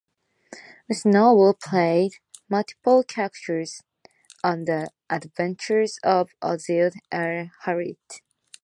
Wisnlowe 0.89 1.59
played 1.59 2.13
multiple 2.49 3.03
characters 3.03 3.83
on 4.43 4.65
"The 4.65 4.89
Adventures 5.11 5.99
of 6.01 6.31
Ozzie 6.41 6.89
and 7.11 7.51
Harriet". 7.61 8.23